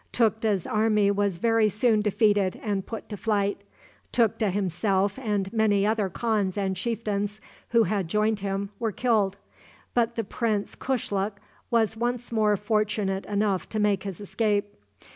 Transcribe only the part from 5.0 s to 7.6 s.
and many other khans and chieftains